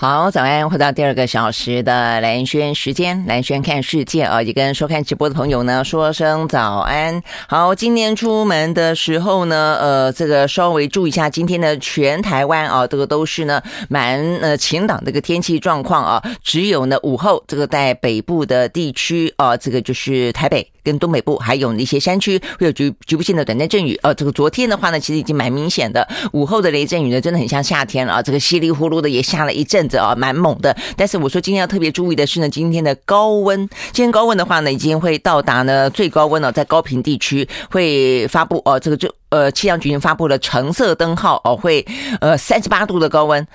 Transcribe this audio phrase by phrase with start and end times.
[0.00, 0.70] 好，早安！
[0.70, 7.20] 回到第二个小时的蓝轩时间，蓝轩看世界啊，也跟收看直播的朋友呢说声早安。
[7.48, 23.96] 好，今天出门的时候呢，呃，这个稍微注意一下，今天的全台湾啊，这个都是呢蛮呃晴朗的一个天气状况啊，只有呢午后这个在北部的地区啊，这个就是台北跟东北部，还有一些山区会有局局部性的短暂阵雨。
[23.96, 29.87] 啊，这个昨天的话呢，其实已经蛮明显的，午后的雷阵雨呢，真的很像夏天了啊，这个稀里呼噜的也下了一阵。
[29.96, 30.76] 啊，蛮猛的。
[30.96, 41.86] 但是我说今天要特别注意的是呢，今天的高温，今天高温的话呢，已经会到达呢最高温了，在高平地区会发布哦，这个就呃气象局已经发布了橙色灯号哦，会
[42.20, 43.46] 呃三十八度的高温。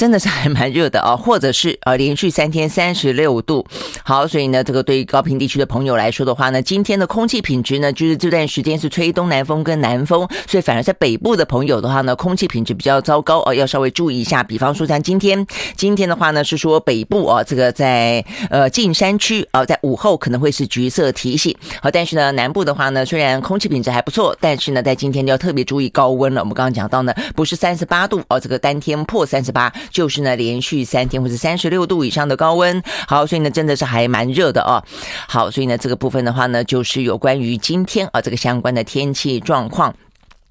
[0.00, 3.66] 真的是还蛮热的啊， 或者是呃连续三天三十六度。
[4.02, 14.42] 好，所以呢，这个对于高平地区的朋友来说的话呢，今天的空气品质呢，就是这段时间是吹东南风跟南风，所以反而在北部的朋友的话呢，空气品质比较糟糕哦，要稍微注意一下。
[14.42, 15.46] 比方说像今天，
[15.76, 21.54] 今天的话呢是说北部啊，这个在呃近山区啊，在午后可能会是橘色提醒。
[21.82, 26.40] 好，但是呢南部的话呢，虽然空气品质还不错，但是呢在今天就要特别注意高温了。
[26.40, 29.70] 我们刚刚讲到呢，不是三十八度哦，这个单天破三十八。
[29.90, 34.82] 就是呢，连续三天或者三十六度以上的高温，好，所以呢，真的是还蛮热的哦。
[35.28, 39.94] 好，所以呢，这个部分的话呢，就是有关于今天啊这个相关的天气状况。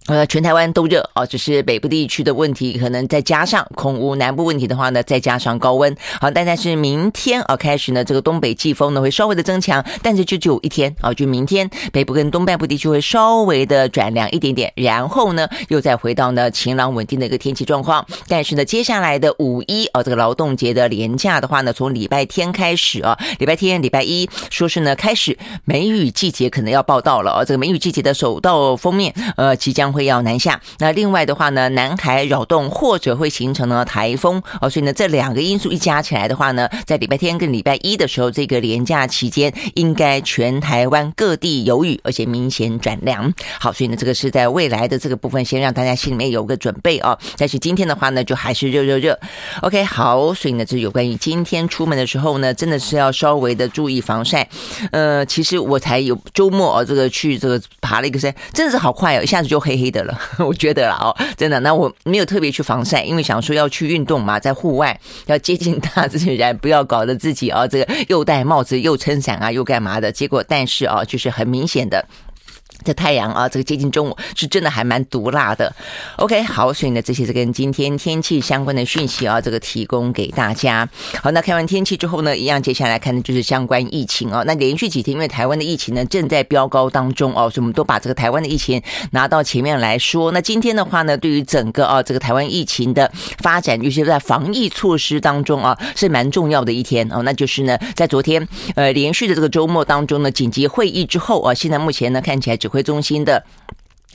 [0.10, 5.96] 呃，全台湾都热哦，只是北部地区的问题，可能再加上空污，南部问题的话呢，再加上高温。
[6.20, 18.04] 好，但但是明天啊开始呢，这个东北季风呢会稍微的增强，但是就只有一天啊，就明天北部跟东半部地区会稍微的转凉一点点，然后呢又再回到呢晴朗稳定的一个天气状况。
[18.28, 29.99] 但是呢，接下来的五一啊这个劳动节的连假的话呢，从礼拜天开始啊，礼拜天、礼拜一说是呢开始梅雨季节可能要报到了啊，这个梅雨季节的首道封面呃即将会。
[30.00, 43.30] 会要南下，那另外的话呢，南海扰动或者会形成呢台风哦，所以呢这两个因素一加起来的话呢，在礼拜天跟礼拜一的时候，这个连假期间，应该全台湾各地有雨，而且明显转凉。
[43.60, 47.20] 好，所以呢这个是在未来的这个部分，先让大家心里面有个准备哦。
[47.36, 49.20] 但是今天的话呢，就还是热热热。
[49.64, 54.48] OK，好，所以呢这有关于今天出门的时候呢，真的是要稍微的注意防晒。
[54.94, 59.89] 呃，其实我才有周末哦，这个去这个爬了一个山，真的是好快哦，一下子就黑黑。
[59.90, 61.60] 的了， 我觉得了哦，真的。
[61.62, 70.12] 那我没有特别去防晒，因为想说要去运动嘛，在户外要接近大自然，不要搞得自己啊，这个又戴帽子又撑伞啊，又干嘛的。
[70.12, 72.06] 结果，但是啊，就是很明显的。
[72.84, 75.74] 这太阳啊，这个接近中午是真的还蛮毒辣的。
[76.18, 80.88] OK，好，所以呢，这些是跟今天天气相关的讯息啊，这个提供给大家。
[81.22, 84.44] 好，那看完天气之后呢，一样接下来看的就是相关疫情啊。
[84.48, 90.32] 那连续几天，因为台湾的疫情呢正在飙高当中哦，所以我们都把这个台湾的疫情拿到前面来说。
[90.32, 97.22] 那今天的话呢，对于整个啊这个台湾疫情的发展，尤其是在防疫措施当中啊，是蛮重要的一天哦。
[97.24, 102.69] 那就是呢，在昨天呃连续的这个周末当中呢，紧急会议之后啊，现在目前呢看起来只。
[102.70, 103.44] 指挥中心的。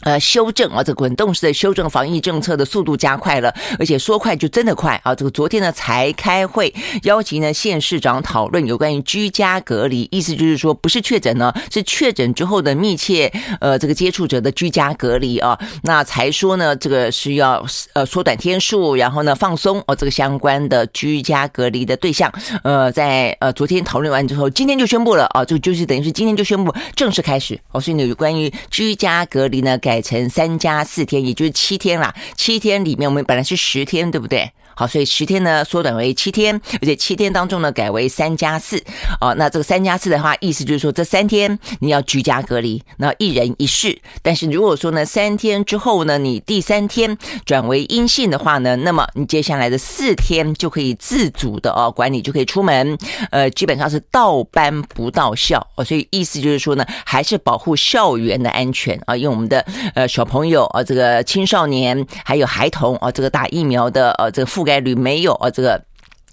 [0.04, 5.14] 呃，修正啊，这滚动式的修正防疫政策的速度加快了，而且说快就真的快啊！
[5.14, 6.72] 这个昨天呢才开会，
[7.04, 17.64] 邀请呢县市长讨论有关于居家隔离，意思就是说不是确诊呢，是确诊之后的密切呃这个接触者的居家隔离啊，那才说呢这个是要
[17.94, 22.30] 呃缩短天数，然后呢放松哦这个相关的居家隔离的对象，
[22.62, 29.93] 呃在呃昨天讨论完之后，今天就宣布了啊，就就是等于是今天就宣布正式开始哦，所以呢有关于居家隔离呢改。
[29.94, 32.12] 改成三加四天，也就是七天啦。
[32.36, 34.50] 七天里面，我们本来是十天，对不对？
[34.76, 38.82] 好，所以十天呢缩短为七天，而且七天当中呢改为三加四。
[39.20, 43.96] 哦，那这个三加四的话，意思就是说这三天你要居家隔离，那一人一室。
[44.20, 52.98] 但是如果说呢三天之后呢，你第三天转为阴性的话呢，那么你接下来的四天就可以自主的哦管理，就可以出门。
[53.30, 59.64] 呃，基本上是到班不到校哦，所以意思就是说呢，还是保护校园的安全啊，因为我们的
[59.94, 64.63] 呃小朋友啊，这个青少年还有孩童啊，这个打疫苗的呃这个覆。
[64.64, 65.80] 覆盖率没有啊，这个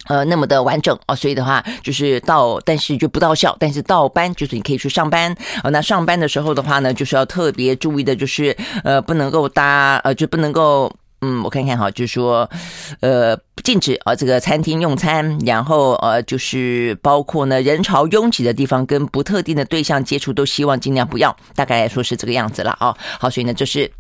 [0.07, 5.69] 呃那么的完整啊，所以的话就是到，但是就不到校，但是到班就是你可以去上班啊。
[5.69, 10.91] 那上班的时候的话呢，就是要特别注意的，就是呃不能够搭呃就不能够
[11.22, 12.49] 嗯，我看看哈，就是说
[13.01, 21.35] 呃禁止啊这个餐厅用餐，然后呃就是包括呢人潮拥挤的地方跟不特定的对象接触，都希望尽量不要。
[21.53, 22.95] 大概说是这个样子了啊。
[23.19, 23.91] 好，所以呢就是。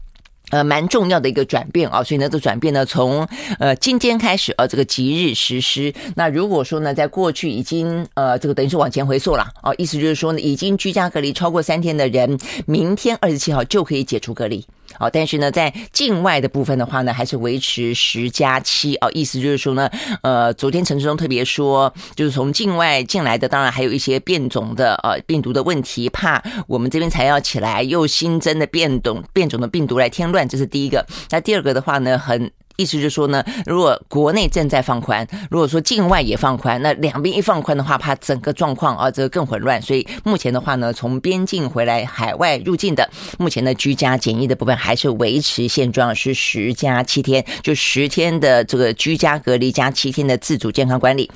[0.51, 3.27] 呃，蛮重要的一个转变啊，所以呢，这转变呢，从
[3.57, 5.93] 呃今天开始呃，这个即日实施。
[6.15, 14.65] 那如果说呢，在过去已经呃，这个等于是往前回溯了啊，意思就是说呢，已经居家隔离超过三天的人，明天二十七号就可以解除隔离。
[14.99, 19.89] 哦，但是呢，在境外的部分的话呢，还是维持十加七哦，意思就是说呢，
[20.23, 31.05] 呃，昨天陈志忠特别说，就是从境外进来的，当然还有一些变种的呃病毒的问题，怕我们这边才要起来又新增的变种变种的病毒来添乱，这是第一个。
[31.29, 32.51] 那第二个的话呢，很。
[32.81, 39.81] 意思就是说呢，如果国内正在放宽，如果说境外也放宽，那两边一放宽的话，怕整个状况啊，这个更混乱。
[39.81, 51.29] 所以目前的话呢，从边境回来、海外入境的，目前的居家检疫的部分还是维持现状，是十加七天，就十天的这个居家隔离加七天的自主健康管理。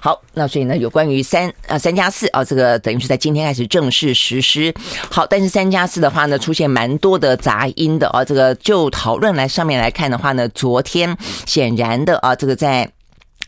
[0.00, 4.74] 好，那所以呢，有关于三啊三加四啊，这个等于是在今天开始正式实施。
[5.10, 11.14] 好，但是三加四的话呢，出现蛮多的杂音的啊，这个就讨论来上面来看的话呢，昨天
[11.44, 12.90] 显然的啊，这个在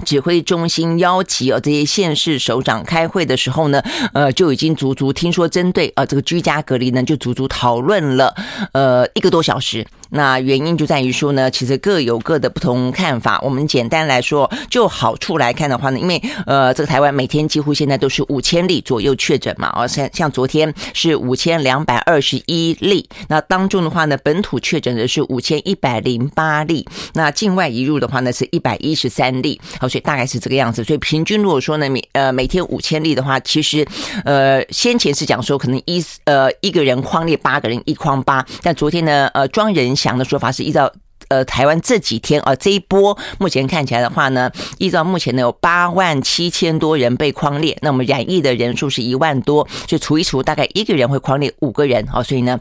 [0.04, 3.82] 指挥中心邀集啊这些县市首长开会的时候呢，
[4.12, 8.34] 呃，就已经足足听说针对啊这个居家隔离呢，就足足讨论了
[8.72, 9.86] 呃一个多小时。
[10.10, 13.40] 那原因就在于说呢，其实各有各的不同看法。
[13.42, 26.84] 我们简单来说，就好处来看的话呢，因为呃，这个台湾每天几乎现在都是五千例左右确诊嘛，而像像昨天是五千两百二十一例，那当中的话呢，本土确诊的是五千一百零八例，
[27.14, 30.82] 那境外移入的话呢是一百一十三例，好，所以大概是这个样子。
[30.82, 33.86] 所以平均如果说呢，每呃每天五千例的话，其实
[34.24, 39.99] 呃先前是讲说可能一呃一个人框列八个人一框八，但昨天呢呃庄人。
[40.00, 40.90] 强的说法是依照
[41.28, 52.58] 呃台湾这几天啊这一波目前看起来的话呢，依照目前呢有八万七千多人被框列，那么染疫的人数是一万多，就除一除，大概一个人会框列五个人啊，所以呢。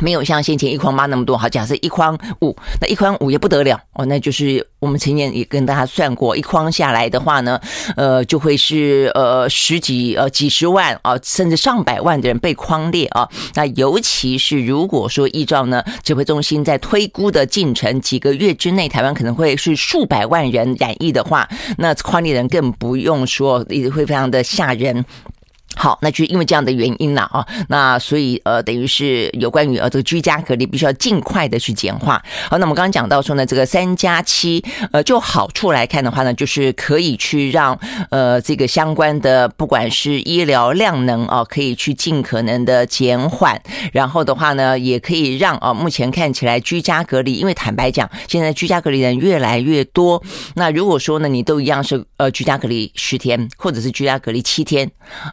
[0.00, 7.60] 没有像先前一筐八那么多，好，假设一筐五，那一筐五也不得了哦，那就是我们前年也跟大家算过，一筐下来的话呢，
[7.96, 13.28] 呃，就会是呃十几呃几十万啊，甚至上百万的人被匡列啊。
[13.54, 25.04] 那尤其是如果说依照呢指挥中心在推估的进程，几个月之内台湾可能会是数百万人染疫的话，那匡列人更不用说，也会非常的吓人。
[25.74, 32.22] 好，那就因为这样的原因了啊，那所以呃，等于是有关于呃这个居家隔离必须要尽快的去简化。
[32.50, 34.62] 好，那我们刚刚讲到说呢，这个三加七，
[34.92, 37.76] 呃，就好处来看的话呢，就是可以去让
[38.10, 43.60] 呃这个相关的不管是医疗量能啊，可以去尽可能的减缓，
[43.94, 50.22] 然后的话呢，也可以让啊目前看起来居家隔离，因为坦白讲，现在居家隔离人越来越多，
[50.54, 54.88] 那如果说呢，你都一样是呃居家隔离十天，或者是居家隔离七天，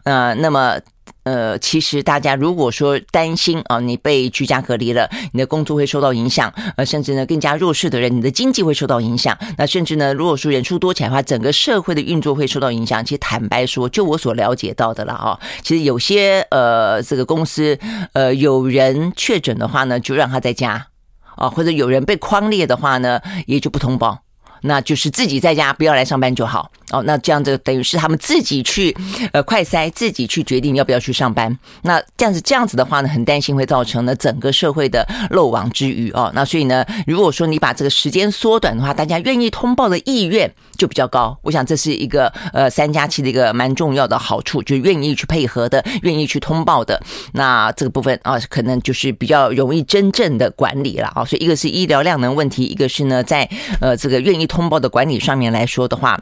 [0.05, 0.28] 呃。
[0.35, 0.79] 那么，
[1.23, 9.37] 呃，其实大家如果说担心啊，你被居家隔离了，你的工作会受到影响，呃，甚至呢更加弱势的人，你的经济会受到影响。
[9.57, 13.03] 那甚至呢，如果说人数多起来的话，整个社会的运作会受到影响。
[13.03, 17.77] 其实坦白说，就我所了解到的了啊，其实有些呃，这个公司
[18.13, 20.87] 呃有人确诊的话呢，就让他在家
[21.35, 24.19] 啊，或者有人被框列的话呢，也就不通报。
[24.61, 27.01] 那就是自己在家不要来上班就好哦。
[27.03, 28.95] 那这样子等于是他们自己去
[29.31, 31.57] 呃快筛，自己去决定要不要去上班。
[31.83, 36.31] 那这样子这样子的话呢，很担心会造成呢整个社会的漏网之鱼哦。
[36.35, 41.37] 那所以呢，如果说你把这个时间缩短的话，大家愿意通报的意愿就比较高。
[41.43, 47.01] 我想这是一个呃三加七的一个蛮重要的好处，就愿意去配合的，愿意去通报的。
[47.33, 51.23] 那这个部分啊，可能就是比较容易真正的管理了啊。
[51.23, 54.48] 所以一个是医疗量能问题，一个是呢在呃这个愿意。
[54.49, 56.19] 通报的管理上面来说的话，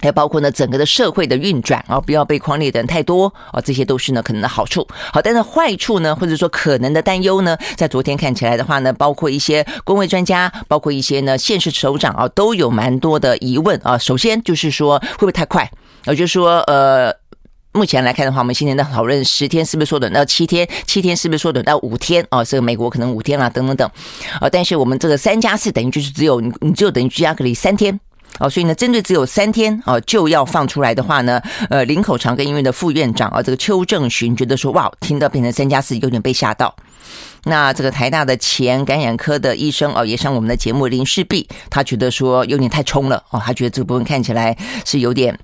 [0.00, 4.86] 还包括呢整个的社会的运转啊，不要被框列的人太多啊，这些都是呢可能的好处。
[5.12, 13.98] 好，但是坏处呢，或者说可能的担忧呢，在昨天看起来的话呢，包括一些公卫专家，包括一些呢现实首长啊，都有蛮多的疑问啊。
[13.98, 15.68] 首先就是说会不会太快？
[16.06, 17.21] 也就说呃。
[17.74, 22.44] 目前来看的话，我们今天在讨论十天是不是缩短到七天，七天是不是缩短到五天啊？
[22.44, 23.90] 这个美国可能五天啦，等等等。
[24.38, 27.98] 啊，但是我们这个三加四等于就是只有你，你只有等于居家隔离三天。
[28.40, 36.74] 哦，所以呢，针对只有三天哦就要放出来的话呢，呃，林口长庚医院的副院长啊，这个邱正寻觉得说，哇，听到变成三加四有点被吓到。
[37.44, 45.38] 那这个台大的前感染科的医生哦，也上我们的节目林氏璧，他觉得说有点太冲了哦，他觉得这部分看起来是有点。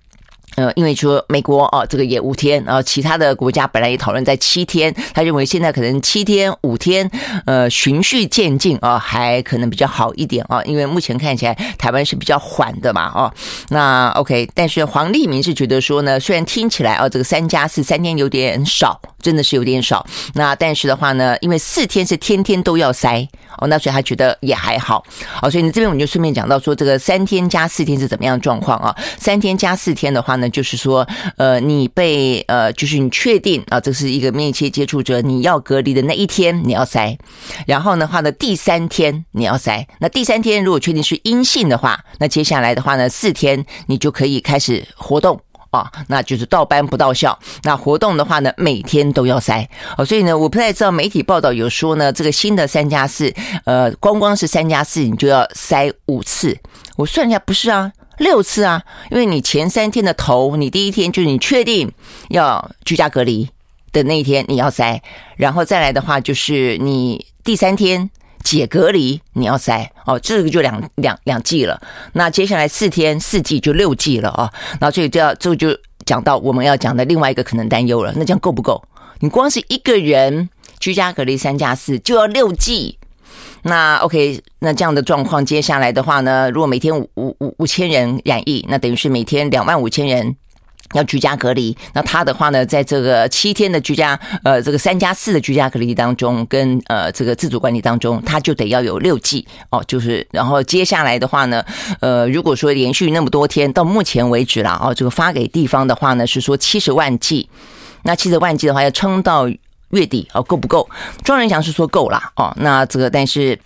[0.59, 7.09] 呃，因为说美国哦，这个也五天，然后其他的国家本来也讨论在七天，他认为现在可能七天、五天，
[7.47, 13.33] 呃，循序渐进啊，还可能比较好一点啊，因为目前看起来台湾是比较缓的嘛，哦，
[13.69, 23.25] 那 OK，但是黄立明是觉得说呢，虽然听起来啊，这个三加四三天有点少，真的是有点少，那但是的话呢，因为四天是天天都要筛
[23.59, 25.05] 哦，那所以他觉得也还好，
[25.41, 28.93] 哦，所以你这边我们就顺便讲到说，这个三天加四天是怎么样状况啊？
[29.17, 30.48] 三天加四天的话呢？
[30.50, 37.17] 就是说，呃，你被呃，就是你确定啊，这是一个密切接触者，你要隔离的那一天你要筛，
[37.67, 45.40] 然后的话呢，第三天你要筛，那第三天如果确定是阴性的话，那接下来的话呢，四天你就可以开始活动。
[45.71, 47.38] 啊，那就是到班不到校。
[47.62, 49.67] 那活动的话呢，每天都要筛
[49.99, 50.05] 哦。
[50.05, 53.31] 所以呢，我不太知道媒体报道有说呢，这个新的三加四，
[53.67, 56.59] 呃，光光是三加四，你就要筛五次。
[56.97, 58.83] 我算一下，不是啊，六次啊。
[59.11, 61.91] 因为你前三天的头，你第一天就是你确定
[62.29, 63.49] 要居家隔离
[63.93, 65.03] 的那一天，你要塞，
[65.37, 68.11] 然后再来的话就是你第三天。
[68.45, 71.79] 解隔离你要塞哦，这个就两两两剂了。
[72.13, 74.51] 那接下来四天四剂就六剂了啊。
[74.81, 78.13] 那所以就要这就讲到我们要讲的另外一个可能担忧了。
[78.17, 78.83] 那这样够不够？
[79.19, 80.49] 你光是一个人
[80.79, 82.97] 居家隔离三加四就要六剂。
[83.62, 90.37] 那 OK，那这样的状况接下来的话呢，如果每天五五五千人染疫，那等于是每天两万五千人。
[90.95, 101.62] 要居家隔离，那他的话呢，在这个七天的居家，呃，这个三加四的居家隔离当中，跟呃这个自主管理当中，他就得要有六剂哦，就是然后接下来的话呢，
[102.00, 107.50] 呃，如果说连续那么多天，到目前为止啦，哦，这个发给地方的话呢，是说七十万剂，
[108.05, 109.47] 那七十万剂的话要撑到
[109.90, 110.88] 月底哦，够不够？
[111.25, 113.59] 庄人祥是说够啦，哦，那这个但是。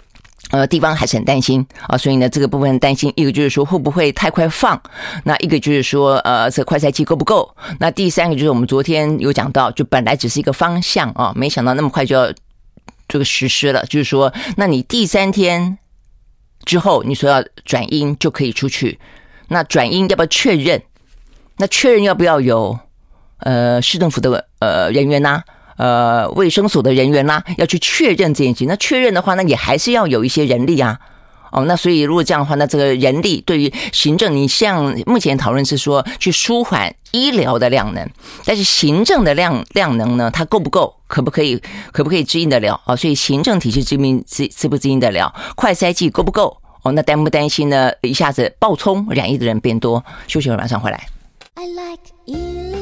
[0.50, 4.78] 呃，地方还是很担心啊，所以呢，这个部分担心，一个就是说会不会太快放，
[5.24, 7.56] 那一个就是说，呃，这快赛期够不够？
[7.78, 12.30] 那第三个就是我们昨天有讲到，就本来只是一个方向啊，没想到那么快就要
[13.08, 15.78] 这个实施了，就是说，那你第三天
[16.66, 18.98] 之后你说要转阴就可以出去，
[19.48, 20.82] 那转阴要不要确认？
[21.56, 22.78] 那确认要不要有
[23.38, 25.42] 呃市政府的呃人员呢？
[25.76, 28.68] 呃，卫生所的人员啦，要去确认这件事情。
[28.68, 30.98] 那确认的话，那也还是要有一些人力啊。
[31.50, 38.08] 哦，那所以如果这样的话，那这个人力对于行政，你像目前讨论是说去舒缓医疗的量能，
[38.46, 40.96] 但是行政的量量能呢，它够不够？
[41.06, 41.60] 可不可以？
[41.92, 42.80] 可不可以支应得了？
[42.86, 45.34] 哦，所以行政体系支应支支不支应得了？
[45.54, 46.56] 快筛剂够不够？
[46.84, 47.92] 哦，那担不担心呢？
[48.00, 50.02] 一下子爆冲染疫的人变多？
[50.26, 51.06] 休息会马上回来。
[51.54, 52.81] I like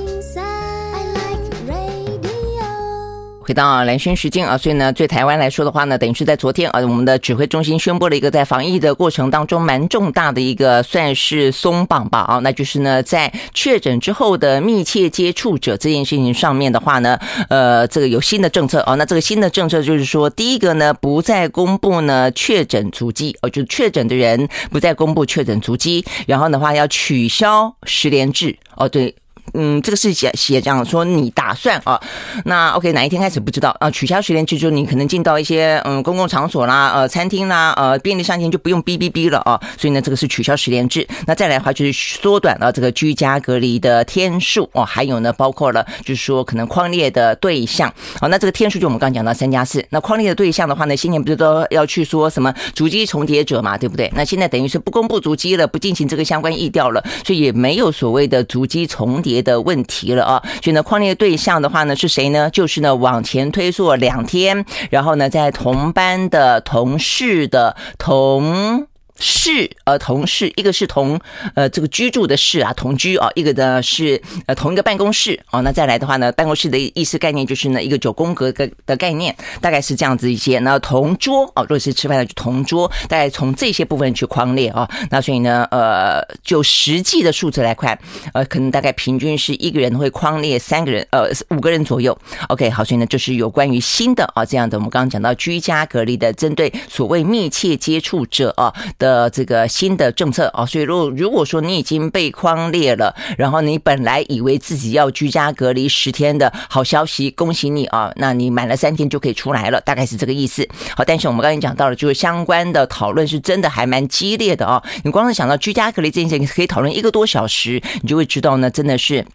[3.51, 29.13] 回到蓝轩时间啊，所以呢，对台湾来说的话呢，等于是在昨天啊，我们的指挥中心宣布了一个在防疫的过程当中蛮重大的一个算是松绑吧啊，那就是呢，在确诊之后的密切接触者这件事情上面的话呢，呃，这个有新的政策啊，那这个新的政策就是说，第一个呢，不再公布呢确诊足迹哦，就确诊的人不再公布确诊足迹，然后的话要取消十连制哦，对。
[29.55, 32.01] 嗯，这个是写写这样说，你打算啊？
[32.45, 33.91] 那 OK，哪一天开始不知道啊？
[33.91, 39.61] 取消十连制，就你可能进到一些嗯公共场所啦、呃餐厅啦、呃便利商店就不用哔哔哔了啊。
[39.79, 41.07] 所以呢，这个是取消十连制。
[41.27, 47.93] 那再来的话就是缩短了这个居家隔离的天数哦，还有呢，包括了就是说可能框列的对象。
[48.21, 49.85] 哦，那这个天数就我们刚讲到三加四。
[49.91, 54.11] 那框列的对象的话呢，新年不是都要去说什么足迹重叠者嘛，对不对？
[54.15, 62.51] 那现在等于是不公布足迹了，不进行这个相关疫调了，所以也没有所谓的足迹重叠的问题了啊，所以呢，匡列对象的话呢是谁呢？
[62.51, 68.87] 就是呢往前推溯两天，然后呢在同班的同事的同。
[69.21, 71.21] 是呃同事，一个是同
[71.55, 75.61] 呃这个居住的室啊同居啊，一个呢是呃同一个办公室哦。
[75.61, 80.59] 那再来的话呢，办公室的意思概念就是呢一个九宫格的的概念，大概是这样子一些。
[80.61, 84.89] 那同桌哦，如果是吃饭的就同桌，大概从这些部分去框列啊。
[85.11, 87.99] 那所以呢呃就实际的数字来看，
[88.33, 92.19] 呃可能大概平均是一个人会框列三个人呃五个人左右。
[92.49, 99.10] OK 好，所以呢就是有关于新的啊这样的我们刚刚讲到居家隔离的针对所谓密切接触者啊的。
[99.11, 110.65] 呃，这个新的政策啊，所以如果如果说你已经被框列了，然后你本来以为自己要居家隔离十天的好消息，恭喜你啊，那你满了三天就可以出来了，大概是这个意思。
[110.97, 114.81] 好，但是我们刚才讲到了，就是相关的讨论是真的还蛮激烈的啊。
[115.03, 119.27] 你光是想到居家隔离这件事情，可以讨论一个多小时，你就会知道呢，真的是。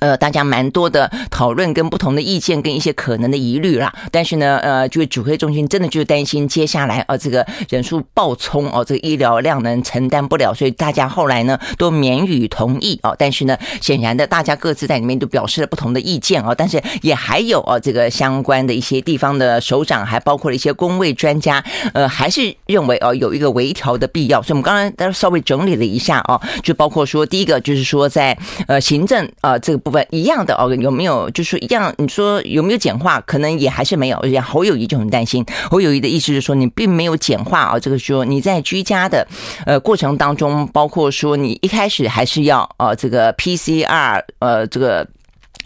[0.00, 13.14] 呃，大家蛮多的讨论跟不同的意见跟一些可能的疑虑啦，但是呢，呃，就是指挥中心真的就担心接下来呃这个人数暴冲哦，这个医疗量能承担不了，所以大家后来呢都免予同意哦。
[13.18, 16.54] 但是呢，显然的，大家各自在里面都表示了不同的意见哦。
[16.56, 24.40] 但是也还有哦，这个相关的一些地方的首长，还包括了一些公卫专家，呃，还是认为哦有一个微调的必要。
[24.42, 28.36] 所以我们刚才稍微整理了一下哦，就包括说第一个就是说在
[28.68, 29.87] 呃行政啊、这个。
[29.88, 31.92] 部分一样的哦，有没有就是一样？
[31.98, 33.20] 你说有没有简化？
[33.22, 34.18] 可能也还是没有。
[34.18, 39.26] 而且侯友谊就很担心，侯友谊的意思是说，你并没有简化啊，这个说你在居家的
[39.66, 45.06] 呃过程当中，包括说你一开始还是要呃这个 PCR 呃这个。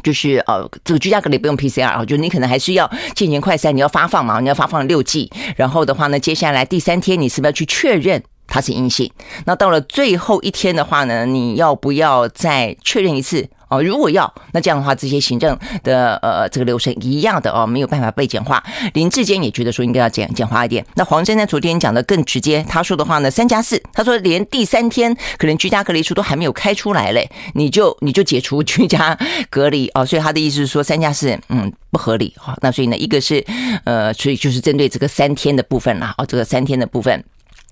[0.02, 9.08] 就是呃，这个居家隔离不用 PCR 啊，就你可能还是要进行快筛，你要发放嘛，你要发放六剂，然后的话呢，接下来第三天你是不是要去确认它是阴性？
[9.44, 13.48] 那到了最后一天的话呢，你要不要再确认一次？
[13.72, 18.62] 哦，如果要，那这样的话，这些行政的呃这个流程一样的哦，没有办法被简化。
[18.92, 20.84] 林志坚也觉得说应该要简简化一点。
[20.94, 30.04] 那黄珊珊昨天讲的更直接，他说的话呢，三加四，他说连第三天可能居家隔离处都还没有开出来嘞，你就你就解除 居家隔离哦。
[30.04, 32.54] 所以他的意思是说三加四，嗯，不合理哈。
[32.60, 33.42] 那所以呢，一个是
[33.84, 37.24] 呃，所以就是针对这个三天的部分啦，哦，这个三天的部分。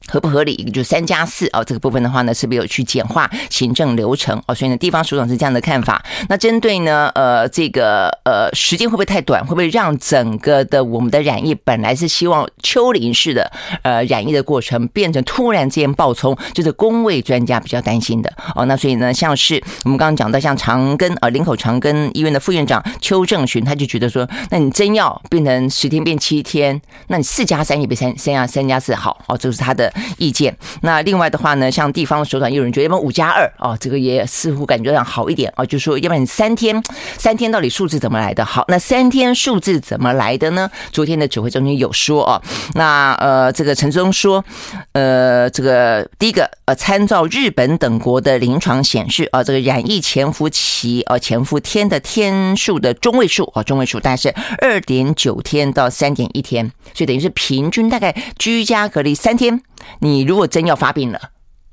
[0.07, 0.57] 合不合理？
[0.71, 4.55] 就三加四哦，这个部分的话呢，是不是有去简化行政流程哦？
[4.55, 6.03] 所以呢，地方首长是这样的看法。
[6.29, 9.43] 那针对呢，呃，这个呃，时间会不会太短？
[9.43, 13.51] 会不会让整个的我们的染疫本来是希望丘陵式的
[13.83, 16.37] 呃染疫的过程，变成突然之间爆冲？
[16.55, 18.65] 就是公卫专家比较担心的哦。
[18.67, 29.90] 那所以呢，像是我们刚刚讲到，像长庚呃林口长庚医院的副院长邱正寻，他就觉得说，那你真要变成十天变七天，那你四加三也比三三加三加四好哦，这是他的。
[30.19, 30.57] 意见。
[30.83, 36.83] 那另外的话呢，像地方的首长有人觉得，要不五加二哦，这个也似乎感觉上好一点哦，就说，要不然你三天，
[37.19, 38.45] 三天到底数字怎么来的？
[38.45, 40.71] 好，那三天数字怎么来的呢？
[40.93, 42.41] 昨天的指挥中心有说哦，
[42.75, 44.45] 那呃，这个陈忠说，
[44.93, 59.63] 呃，这个第一个呃，参照日本等国的临床显示啊，这个染疫潜伏期啊，潜伏天的天数的中位数啊，中位数大概是二点九天到三点一天，所以等于是平均大概居家隔离三天。
[60.01, 61.21] 你如果真要发病了，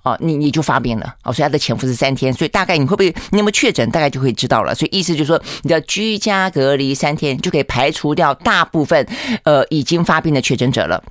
[0.04, 4.74] 哦，你你就发病了，哦，所以它的潜伏是三天，所以大概你会不会你有没有确诊，大概就会知道了。
[4.74, 9.06] 所以意思就是说，你的居家隔离三天就可以排除掉大部分
[9.44, 11.04] 呃已经发病的确诊者了。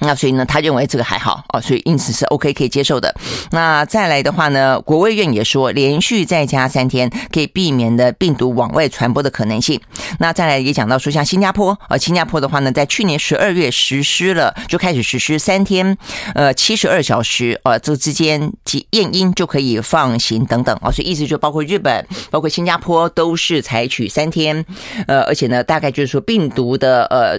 [0.00, 3.14] 那所以呢，他认为这个还好哦，所以因此是 OK 可以接受的。
[3.50, 9.80] 那再来的话呢，国卫院也说，连续在家三天可以避免的病毒往外传播的可能性。
[10.18, 15.96] 那再来也讲到说，像新加坡啊，新加坡的话呢，在去年十二月实施了，就开始实施三天，
[16.34, 18.52] 呃，七十二小时呃，这之间
[18.90, 20.90] 验阴就可以放行等等啊。
[20.90, 24.64] 所以意思就包括日本，包括新加坡都是采取三天，
[25.06, 27.38] 呃，而且呢，大概就是说病毒的呃。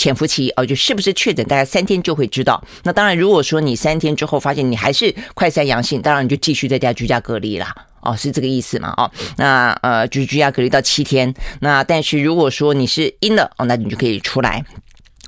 [0.00, 2.64] 潜伏期哦，就是不是确诊，大概三天就会知道。
[2.84, 7.74] 那当然，如果说你三天之后发现你还是快筛阳性，当然你就继续在家居家隔离啦。
[8.00, 8.94] 哦，是这个意思嘛？
[8.96, 11.34] 哦，那呃，就是居家隔离到七天。
[11.60, 14.64] 那但是如果说你是阴了哦，那你就可以出来。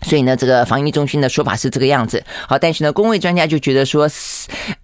[0.05, 2.25] 所以呢，这个防疫中心的说法是这个样子。
[2.49, 4.09] 好，但是呢，公卫专家就觉得说，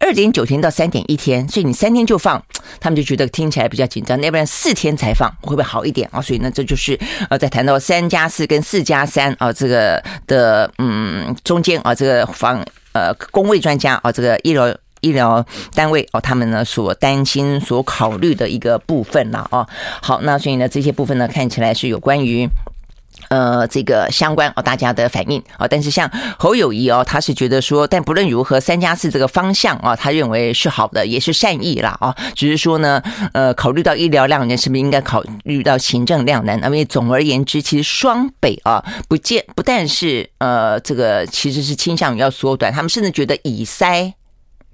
[0.09, 2.43] 二点九天到三点一天，所以你三天就放，
[2.81, 4.19] 他们就觉得听起来比较紧张。
[4.23, 6.19] 那不然四天才放，会不会好一点啊？
[6.19, 15.45] 所以呢，这就是呃，在谈到三加四跟四加三啊，这个的嗯中间啊，这个防呃公卫专家啊，这个医疗医疗
[15.75, 19.69] 单位哦，他们呢所担心、所考虑的一个部分了啊。
[20.01, 22.49] 好，那所以呢，这些部分呢，看起来是有关于。
[23.29, 36.59] 呃，这个相关哦，大家的反应啊，但是像侯友宜哦，他是觉得说，但不论如何，三加四这个方向啊，他认为是好的，也是善意啦啊，只是说呢，呃，考虑到医疗量能，是不是应该考虑到行政量能？
[36.63, 44.15] 因为总而言之，其实双北啊，不见不但是呃，这个其实是倾向于要缩短，他们甚至觉得以塞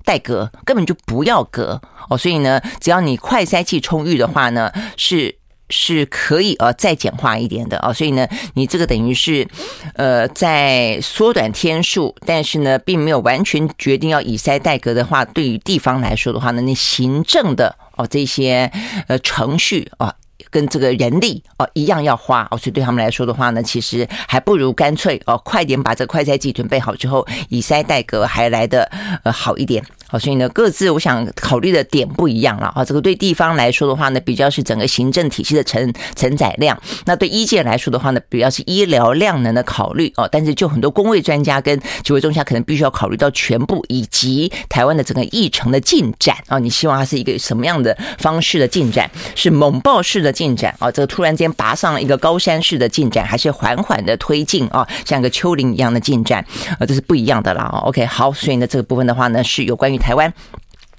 [0.05, 5.37] 代隔，根本就不要隔哦，所以呢，只要你快筛剂充裕的话呢，是。
[5.71, 9.47] 是可以呃再简化一点的啊，所以呢，你这个等于是
[9.95, 18.71] 呃在缩短天数，但是呢，并没有完全决定要以塞代隔的话，对于地方来说的话呢，那行政的哦这些
[19.09, 20.15] 呃程序啊。
[20.55, 28.89] 跟这个人力哦一样要花哦，所以对他们来说的话呢，其实还不如干脆哦快点把这个快筛剂准备好之后，以筛代隔还来得
[29.25, 29.85] 呃好一点。
[30.07, 32.85] 好，所以呢，各自我想考虑的点不一样了啊。
[32.85, 40.29] 这个对地方来说的话呢，比较是整个行政体系的承承载量；那对医界来说的话呢，比较是医疗量能的考虑哦。
[40.31, 46.59] 但是就很多公卫专家跟指挥中下可能必须要考虑到全部以及台湾的整个议程的进展啊。
[46.59, 49.11] 你希望它是一个什么样的方式的进展？
[49.35, 50.93] 是猛爆式的进进展啊？
[50.93, 54.87] 这个突然间拔上了一个高山式的进展，还是缓缓的推进啊？
[55.07, 56.45] 像个丘陵一样的进展
[56.79, 56.85] 啊？
[56.87, 57.65] 这是不一样的啦。
[57.85, 59.95] OK，好，所以呢，这个部分的话呢，是有关于。
[60.05, 60.31] 台湾，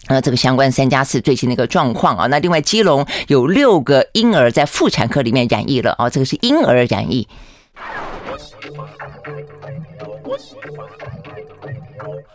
[0.07, 7.27] 呃，这个相关三加四最新的一个状况啊，那另外基隆有六个婴儿在妇产科里面染疫了啊，这个是婴儿染疫。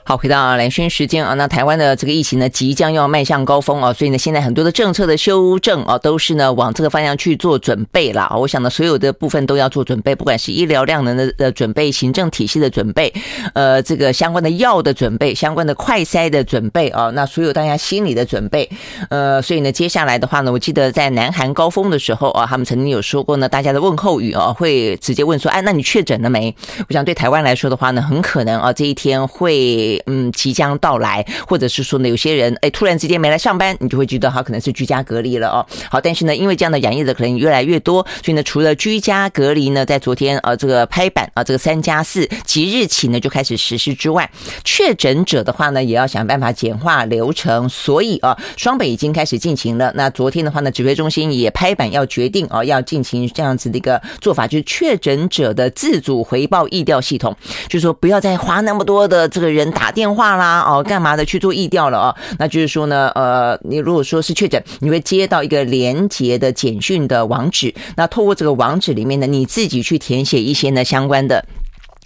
[0.04, 8.28] 好，回到兰萱时间啊，那台湾的这个疫情呢，即将要迈向高峰啊，所以呢，现在很多的政策的修正啊，都是呢往这个方向去做准备啦。
[8.36, 13.12] 我想呢，所有的部分都要做准备，不管是医疗量能的的准备、行政体系的准备，
[13.54, 18.68] 呃，这个相关的药的准备、相关的快筛的准备啊，那所有大家心理的准备，
[19.10, 26.52] 呃，所以呢，接下来的话呢，我记得在南韩高峰的时候啊，他们曾经有说过呢，大家的问候语啊，会直接问说，哎，那你确诊了没？
[26.88, 29.59] 我想对台湾来说的话呢，很可能啊，这一天会。
[30.06, 35.66] 嗯，即将到来，或者是说呢，有些人哎，突然之间没来上班，你就会觉得他可能是居家隔离了哦。
[35.90, 44.30] 好，但是呢，因为这样的染疫的可能越来越多，所以呢，除了居家隔离呢，在昨天呃这个拍板啊，这个三加四即日起呢就开始实施之外，
[44.64, 47.68] 确诊者的话呢，也要想办法简化流程。
[47.68, 49.92] 所以啊，双北已经开始进行了。
[49.94, 57.36] 那昨天的话呢，指挥中心也拍板要决定啊，要进行这样子的一个做法，就是确诊者的自主回报疫调系统，
[57.68, 59.90] 就是说不要再花那么多的这个人打。
[59.90, 62.16] 电话啦，哦，干嘛的去做议调了哦？
[62.38, 71.44] 那就是说呢，呃，你如果说是确诊，你会接到一个连结的简讯的网址，那透过这个网址里面呢，你自己去填写一些呢相关的。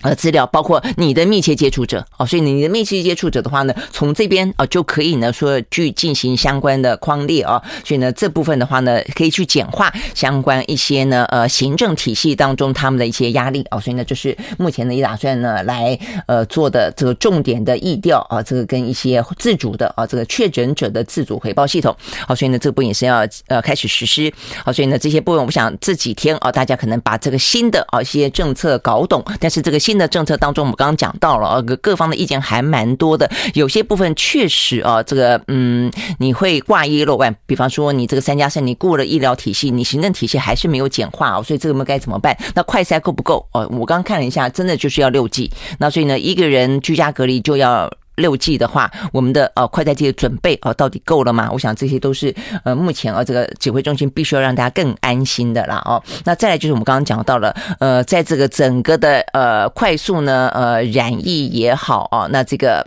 [0.04, 2.06] 呃，资料包括你的密切接触者。
[2.18, 13.64] 哦，所以你的密切接触者的话呢，从这边啊就可以呢说去进行相关的框列啊，所以呢这部分的话呢，可以去简化相关一些呢呃行政体系当中他们的一些压力。
[13.70, 18.24] 哦，所以呢就是目前呢也打算呢来呃做的这个重点的疫调。
[18.28, 21.94] 啊，这个跟一些自主的啊这个确诊者的自主回报系统，
[22.26, 24.32] 好，所以呢这部分也是要呃开始实施，
[24.64, 33.30] 好，所以呢这些部分我想这几天啊大家可能把这个新的啊一些政策搞懂，但是这个新新的政策当中，我们刚刚讲到了呃，各方的意见还蛮多的。
[33.54, 37.32] 有些部分确实啊，这个嗯，你会挂一漏万。
[37.46, 42.36] 比方说，你这个三加三，你过了医疗体系，你行政体系还是没有简化哦，所以这个我们该怎么办？
[42.56, 43.46] 那快筛够不够？
[43.52, 45.48] 哦，我刚刚看了一下，真的就是要六剂。
[45.78, 47.88] 那所以呢，一个人居家隔离就要。
[48.16, 51.50] 六剂的话，我们的呃快筛剂的准备啊，到底够了吗？
[51.52, 56.02] 我想这些都是呃目前啊这个指挥中心必须要让大家更安心的啦哦。
[56.24, 62.86] 那再来就是我们刚刚讲到了呃，在这个整个的呃快速呢呃染疫也好啊，那这个。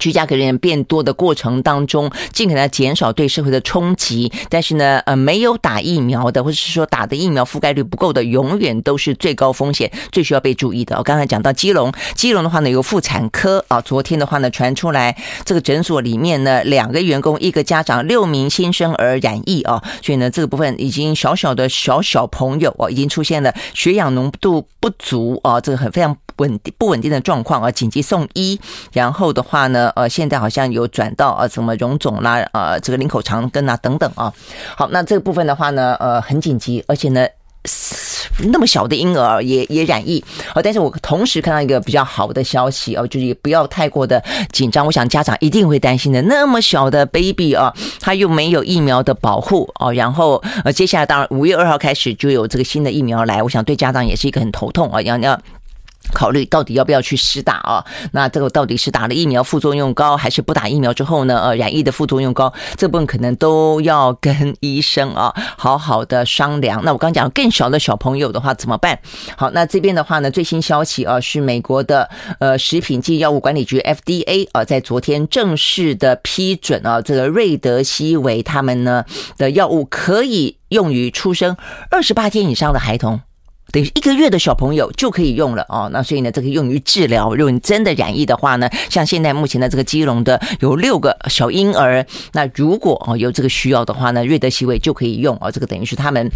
[0.00, 4.32] 居家隔离人变多的过程当中，尽可能减少对社会的冲击。
[4.48, 10.96] 但是呢，呃，没有打疫苗的，或者是说打的疫苗覆盖率不够的，永远都是最高风险、最需要被注意的。
[10.96, 26.16] 我刚才讲到基隆，基隆的话呢，有妇产科啊，昨天的话呢，传出来这个诊所里面呢，两个员工、一个家长、六名新生儿染疫啊，所以呢，这个部分已经小小的小小朋友啊，已经出现了血氧浓度不足啊，这个很非常。
[26.40, 28.58] 稳定不稳定的状况啊，紧急送医。
[28.94, 34.32] 然后的话呢，呃，现在好像有转到啊，什么荣总啦，呃，这个林口长庚啊等等啊。
[34.76, 37.26] 好，那这个部分的话呢，呃，很紧急，而且呢，
[38.50, 40.24] 那么小的婴儿也也染疫。
[40.54, 44.84] 哦，但是我同时看到一个比较好的消息哦，就是也不要太过的紧张。
[44.86, 49.92] 我想家长一定会担心的，那么小的 baby 啊，他又没有疫苗的保护哦。
[49.92, 55.38] 然后呃，接下来当然五月二号开始就有这个新的疫苗来，我想对家长也是一个很头痛啊，要要。
[56.12, 57.84] 考虑到底要不要去施打啊？
[58.12, 61.40] 那这个到底是打了疫苗副作用高，还是不打疫苗之后呢？
[61.40, 66.84] 呃，染疫的副作用高，这部分可能都要跟医生啊 好好的商量。
[66.84, 68.98] 那我刚讲更小的小朋友的话怎么办？
[69.36, 79.04] 好，那这边的话呢，最新消息啊是美国的呃食品及药物管理局 FDA 啊在昨天正式的批准啊这个瑞德西韦他们呢
[79.38, 81.56] 的药物可以用于出生
[81.90, 83.20] 二十八天以上的孩童。
[83.72, 87.34] 等于一个月的小朋友就可以用了哦，那所以呢，这个用于治疗。
[87.34, 96.30] 如果你真的染疫的话呢，像现在目前的这个基隆的有六个小婴儿，那如果哦有这个需要的话呢，瑞德西韦就可以用哦，这个等于是他们。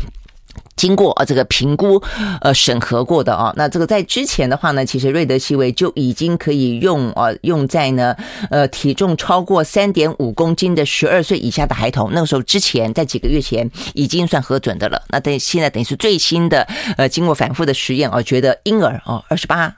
[0.77, 2.03] 经过啊这个评估
[2.41, 8.15] 呃审核过的啊，那这个在之前的话呢，其实瑞德西韦就已经可以用啊用在呢
[8.51, 15.01] 呃体重超过三点五公斤的十二岁以下的孩童，那个时候之前在几个月前已经算核准的了。
[15.09, 19.73] 那等现在等于是最新的呃经过反复的实验啊，觉得婴儿哦二十八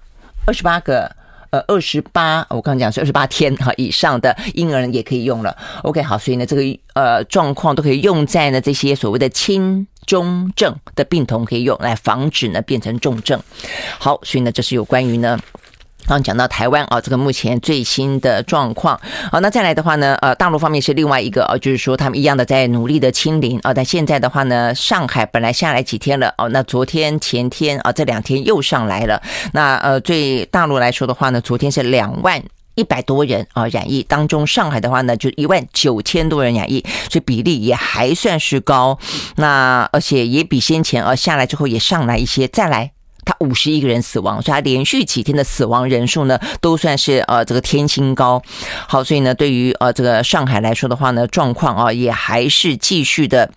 [0.47, 1.15] 二十八个
[1.51, 5.57] 呃二十八我刚刚讲是二十八天哈以上的婴儿也可以用了。
[5.83, 6.63] OK 好，所以呢这个
[6.95, 9.87] 呃状况都可以用在呢这些所谓的轻。
[10.07, 13.43] 中症的病童可以用来防止呢变成重症。
[13.99, 15.37] 好，所以呢这是有关于呢
[16.07, 18.99] 刚讲到台湾啊这个目前最新的状况。
[19.31, 23.75] 好，那再来的话呢，呃，大陆方面是另外一个啊，就是说他们一样的在努力的清零啊。
[23.75, 29.21] 但现在的话呢，上海本来下来几天了哦，那昨天前天啊这两天又上来了。
[29.53, 32.43] 那呃，对大陆来说的话呢，昨天是两万。
[32.77, 38.99] 一百多人啊染疫，当中上海的话呢，就一万九千多人染疫，所以比例也还算是高。
[39.37, 42.93] 那而且也比先前啊下来之后也上来一些，再来
[43.27, 48.41] 他五十一个人死亡，所以他连续几天的死亡人数呢，都算是呃这个天新高。
[48.89, 53.51] 好，所以呢，对于呃这个上海来说的话呢，状况啊也还是继续的。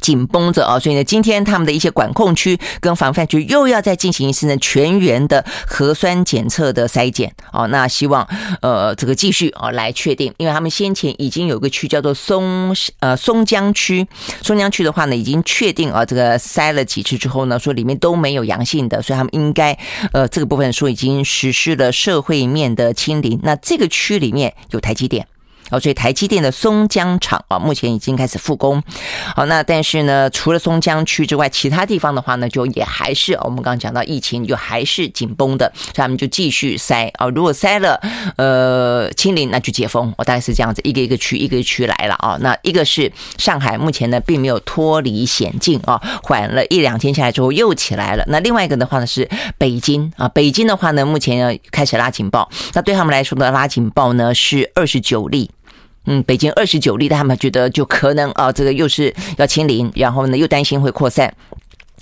[0.00, 7.66] 紧绷着啊，所以呢，今天他们的一些管控区跟防范区又要再进行一次呢全员的核酸检测的筛检哦。
[7.68, 8.26] 那希望
[8.62, 14.06] 呃这个继续啊来确定，因为他们先前已经有个区叫做松呃松江区，
[14.42, 19.76] 松江区的话呢已经确定啊这个筛了几次之后呢，说里面都没有阳性的，所以他们应该
[20.12, 23.40] 呃这个部分说已经实施了社会面的清零。
[23.42, 25.26] 那这个区里面有台积电。
[25.70, 28.82] 哦，所以台积电的松江厂啊，目前已经开始复工。
[29.34, 37.28] 好，那但是呢，除了松江区之外，其他地方的话呢，就也还是我们刚刚讲到疫情，就还是紧绷的，所以他们就继续塞啊。
[37.28, 38.00] 如果塞了，
[38.36, 40.12] 呃，清零，那就解封。
[40.16, 42.38] 我大概是这样子，一个一个区，一个一个区来了啊。
[42.40, 48.24] 那一个是上海，目前呢并没有脱离险境啊，缓了一两天下来之后又起来了。
[48.28, 49.28] 那另外一个的话呢是
[49.58, 55.50] 北京啊，北京的话呢目前要开始拉警报，那对他们来说的拉警报呢是二十九例。
[56.10, 61.32] 嗯，北京二十九例，他们觉得就可能啊，这个又是要清零，然后呢又担心会扩散。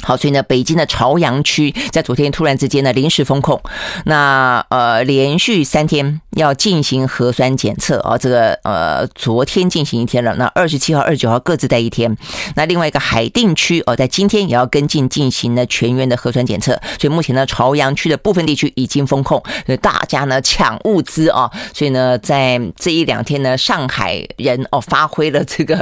[0.03, 3.61] 好，所以呢，北京的朝阳区在昨天突然之间呢临时封控，
[4.05, 12.15] 那呃连续三天要进行核酸检测啊，这个呃昨天进行一天了，那二十七号、二十九号各自在一天。
[12.57, 25.79] 那另外一个海淀区哦，在今天也要跟进进行了全员的核酸检测，所以目前呢朝阳区的部分地区已经封控，所以大家呢抢物资啊，所以呢在这一两天呢，上海人哦发挥了这个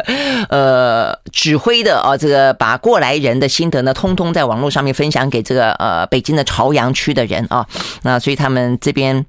[0.48, 3.92] 呃指挥的哦，这个把过来人的心得呢。
[4.04, 7.66] 通通在网络上面分享给这个呃北京的朝阳区的人啊，
[8.02, 9.24] 那所以他们这边。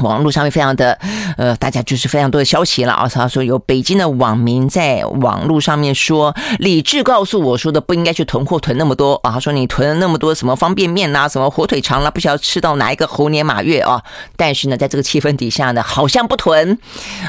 [0.00, 0.98] 网络上面非常的，
[1.36, 3.08] 呃，大家就是非常多的消息了啊。
[3.08, 9.32] 他说有北京的网民在网络上面说，理智告诉我说的不应该去囤货囤那么多啊。
[9.32, 14.02] 他说你囤了那么多什么方便面呐，什么火腿肠啦，不晓得吃到哪一个猴年马月啊。
[14.36, 16.78] 但是呢，在这个气氛底下呢，好像不囤，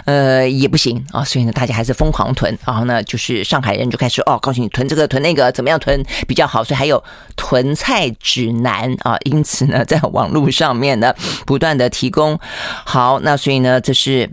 [0.06, 1.24] 呃，也不行啊。
[1.24, 2.56] 所以呢，大家还是疯狂囤。
[2.66, 6.64] 然后呢，就是上海人就开始哦，告诉你囤这个囤那个怎么样囤比较好。
[6.64, 7.04] 所以还有
[7.36, 9.18] 囤菜指南啊。
[9.26, 11.14] 因此呢，在网络上面呢，
[11.46, 12.40] 不断的提供。
[12.86, 14.30] 好，那所以呢，这是。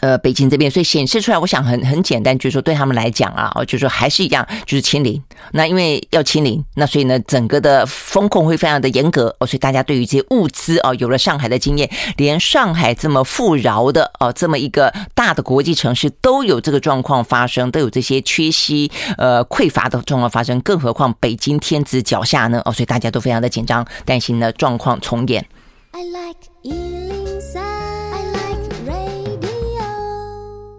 [0.00, 5.22] 呃，北京这边，所以显示出来，我想很很简单，就是说对他们来讲啊，就是说还是一样，就是清零。
[5.52, 9.46] 那因为要清零，那所以呢，整个的风控会非常的严格哦。
[9.46, 22.60] 所以大家对于这些物资啊，有了上海的经验，连上海这么富饶的哦，这么一个大的国际城市都有这个状况发生，都有这些缺席呃匮乏的状况发生，更何况北京天子脚下呢？
[22.64, 25.46] 哦，所以大家都非常的紧张，担心呢状况重演。
[25.92, 27.25] I like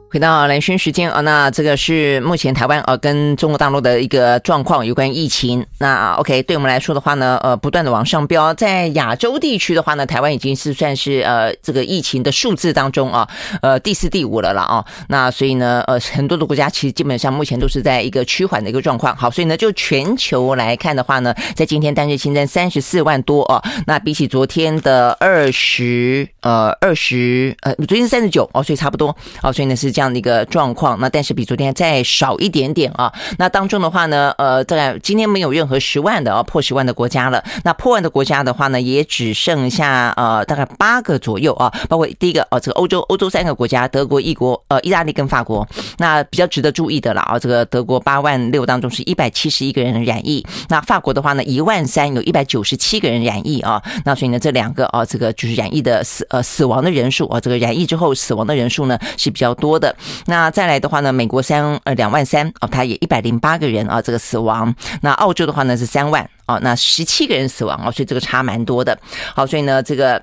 [0.10, 5.66] 回到兰萱时间啊，那这个是目前台湾呃跟中国大陆的一个状况，有关疫情。
[5.80, 8.54] 那 OK，对我们来说的话呢，呃，不断的往上飙。
[8.54, 13.28] 在亚洲地区的话呢，台湾已经是算是呃这个疫情的数字当中啊，
[13.62, 14.86] 呃第四、第五了了啊。
[15.10, 19.14] 那所以呢，呃很多的国家其实基本上目前都是在一个趋缓的一个状况。
[19.14, 29.97] 好，所以呢，就全球来看的话呢，在今天单日新增三十四万多啊，那比起昨天的二十呃二十呃昨天是三十九哦，所以差不多哦，所以呢是。
[29.98, 33.12] 这样的一个状况，那但是比昨天再少一点点啊。
[33.40, 37.44] 那当中的话呢，呃，在今天没有任何十万的啊破十万的国家了。
[37.64, 41.74] 那破万的国家的话呢，也只剩下呃大概八个左右啊。
[41.90, 45.68] 包括第一个哦，这个欧洲欧洲三个国家，德国、意国、呃意大利跟法国。
[45.98, 50.46] 那比较值得注意的了啊，这个德国八万六当中是一百七十一个人染疫。
[50.70, 53.82] 那法国的话呢，一万三有一百九十七个人染疫啊。
[54.06, 59.87] 那所以呢，这两个啊，这个就是染疫的死呃死亡的人数啊，这个染疫之后死亡的人数呢是比较多的。
[60.26, 64.74] 那再来的话呢，美国三呃两万三哦，它也一百零八个人啊，这个死亡。
[65.02, 68.98] 那澳洲的话呢是三万哦，那十七个人死亡哦，所以这个差蛮多的。
[69.36, 70.22] 好，所以呢这个。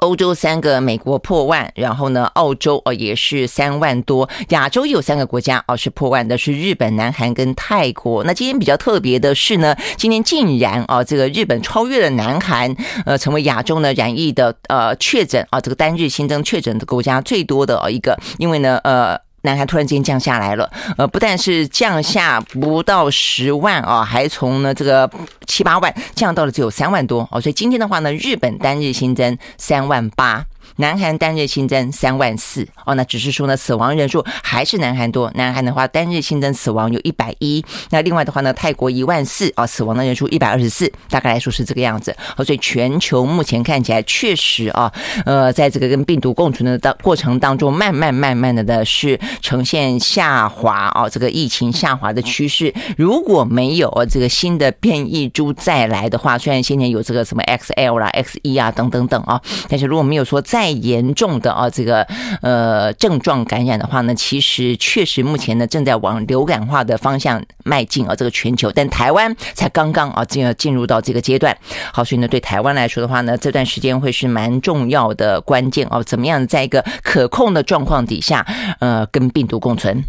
[0.00, 8.24] 欧洲三个，美国破万，然后呢，澳洲哦也是三万多，亚洲有三个国家哦是破万的，是日本、南韩跟泰国。
[8.24, 12.74] 那今天比较特别的是呢，今天竟然啊这个日本超越了南韩，
[13.06, 19.18] 呃，成为亚洲呢染疫的呃确诊啊这个单日新增确诊的国家最多的一个，因为呢呃。
[19.42, 25.10] 南韩突然间降下来了，呃，不但是降下不到十万啊，还从呢这个
[25.46, 30.44] 七八万降到了只有三万多哦，所以今天的话呢，日本单日新增三万八。
[30.76, 35.30] 南韩单日新增三万四哦，那只是说呢，死亡人数还是南韩多。
[35.34, 37.64] 南韩的话，单日新增死亡有一百一。
[37.90, 42.14] 那另外的话呢，泰国一万四啊，死亡的人数一百二十四，大概来说是这个样子。
[42.36, 44.92] 哦，所以全球目前看起来确实啊，
[45.24, 52.72] 呃，在这个跟病毒共存的当过程当中，慢慢慢慢的的是呈现下滑啊，这个疫情下滑的趋势。
[52.96, 62.06] 如果没有这个新的变异株再来的话，虽然先前有这个什么 XL 啦、XE 啊等等等啊，但是如果没有说再太严重的啊这个
[62.40, 71.56] 呃症状感染的话呢，其实确实目前呢正在往流感化的方向迈进啊，这个全球，但台湾才刚刚啊进进入到这个阶段。
[71.92, 78.46] 好，所以呢对台湾来说的话呢，这段时间会是蛮重要的关键哦，怎么样在一个可控的状况底下，
[78.78, 80.04] 呃，跟病毒共存。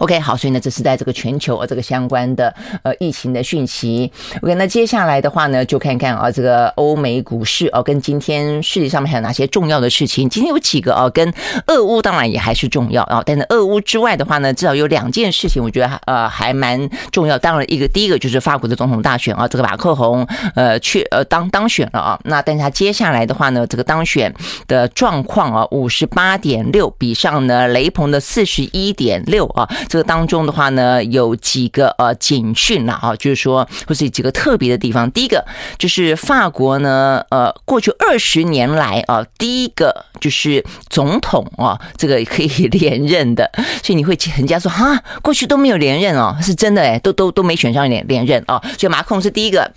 [0.00, 4.10] OK，好，所以呢，这是在这个全球啊，这个相关的呃疫情的讯息。
[4.40, 10.26] OK，那接下来的话呢，就看看啊，这个欧美股市哦，跟今天世界上面还有哪些重要的事情？
[10.30, 11.30] 今天有几个啊，跟
[11.66, 17.38] 俄乌当然也还是重要啊，但是俄乌之外的话呢，至少有两件事情，我觉得呃还蛮重要。
[17.38, 24.34] 当然，一个第一个就是法国的总统大选啊，这个马克宏呃去呃当当选了啊，那但是他接下来的话呢，这个当选
[24.66, 29.68] 的状况啊，五十八点六比上呢雷鹏的四十一点六啊。
[29.90, 35.10] 这个当中的话呢，有几个呃警讯了啊，就是说或是几个特别的地方。
[35.10, 35.44] 第一个
[35.78, 43.50] 就是法国呢，呃，过去二十年来啊，第一个就是总统啊，这个可以连任的。
[43.82, 48.62] 所以你会人家说哈，过去都没有连任哦，是真的哎，都都都没选上连连任啊。
[48.78, 49.68] 所以马克宏是第一个，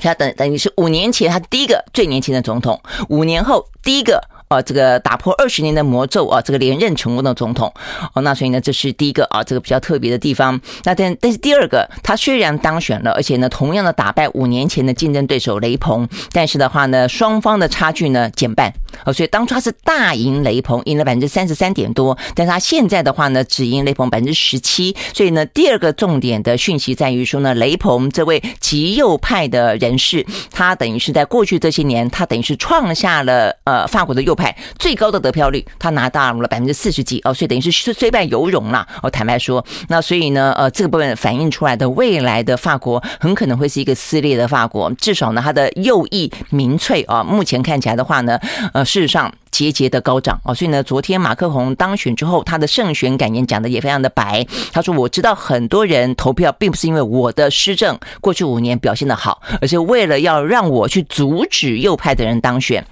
[0.00, 4.29] 他等等于是五年前他第一个最年轻的总统，五年后第一个。
[4.50, 7.72] 啊，这个打破二十年的魔咒啊，这个连任成功的总统
[8.14, 10.60] 哦，那所以呢，这是第一个啊，这个比较特别的地方。
[10.82, 24.96] 那但但是第二个，他虽然当选了，而且呢，同样的打败五年前的竞争对手雷鹏，但是的话呢，双方的差距呢减半哦，所以当初他是大赢雷鹏，赢了百分之三十三点多，但是他现在的话呢，只赢雷鹏百分之十七。
[25.14, 34.36] 所以呢，第二个重点的讯息在于说呢，雷鹏这位极右派的人士，他等于是在过去这些年，他等于是创下了呃法国的右。
[34.40, 39.10] 派最高的得票率，他拿到了百分之四十几哦，所以等于是虽败犹荣了哦。
[39.10, 48.40] 坦白说，那所以呢，呃，这个部分反映出来的未来的法国很可能会是一个撕裂的法国，至少呢，他的右翼民粹啊，目前看起来的话呢，
[48.72, 50.54] 呃，事实上节节的高涨哦。
[50.54, 62.84] 所以呢，昨天马克宏当选之后，他的胜选感言讲的也非常的白，他说：“我知道很多人投票并不是因为我的施政过去五年表现的好，而是为了要让我去阻止右派的人当选。”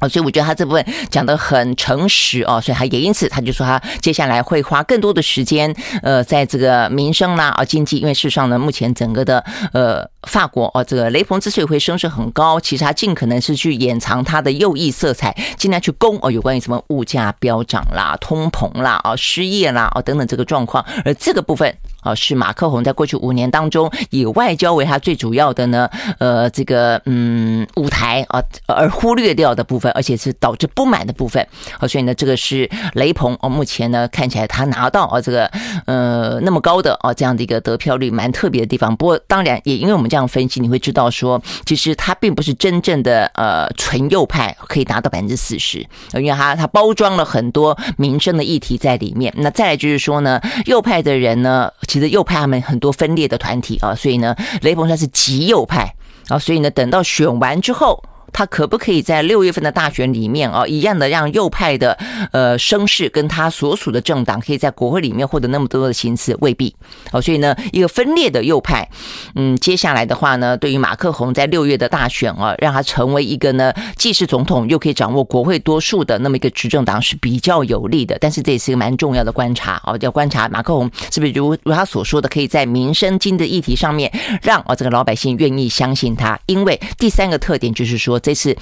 [0.00, 21.76] 啊，所以我觉得他这部分讲的很诚实哦，所以他也因此他就说他接下来会花更多的时间，呃，在这个民生啦啊经济，因为事实上呢，目前整个的呃法国哦，这个雷朋之所以会声势很高，其实他尽可能是去掩藏他的右翼色彩，尽量去攻哦有关于什么物价飙涨啦、通膨啦、啊失业啦啊等等这个状况，而这个部分。
[22.00, 31.46] 啊，是马克宏在过去五年当中以外交为他最主要的呢，呃，这个嗯舞台啊，而忽略掉的部分，而且是导致不满的部分。
[31.78, 35.46] 啊，所以呢，这个是雷朋哦，目前呢看起来他拿到啊这个
[35.84, 38.96] 呃那么高的啊这样的一个得票率，蛮特别的地方。
[38.96, 49.32] 不过当然也因为我们这样分析，你会知道说，其实他并不是真正的呃纯右派可以达到百分之四十，因为他他包装了很多民生的议题在里面。
[49.36, 51.70] 那再来就是说呢，右派的人呢。
[51.90, 55.92] 其实右派他们很多分裂的团体啊，所以呢，雷鹏算是极右派
[56.28, 58.00] 啊，所以呢，等到选完之后。
[58.32, 61.98] 他可不可以在六月份的大选里面啊，一样的让右派的
[62.32, 66.36] 呃声势跟他所属的政党可以在国会里面获得那么多的席次？
[66.40, 66.74] 未必
[67.10, 67.20] 哦。
[67.20, 68.88] 所以呢，一个分裂的右派，
[69.34, 78.16] 嗯，接下来的话呢，对于马克宏在六月的大选啊，让他成为一个呢既是总统又可以掌握国会多数的那么一个执政党是比较有利的。
[78.20, 84.12] 但是这也是一个蛮重要的观察哦，要观察马克宏是不是如如他所说的，可以在民生经济议题上面
[84.42, 86.38] 让啊这个老百姓愿意相信他。
[86.46, 88.19] 因为第三个特点就是说。
[88.20, 88.56] 这次，